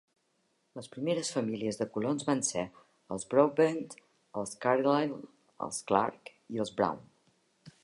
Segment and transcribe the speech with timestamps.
[0.77, 2.63] Les primeres famílies de colons van ser
[3.17, 3.85] els Broadbent,
[4.43, 5.21] els Carlisle,
[5.69, 7.07] els Clark i els Brown.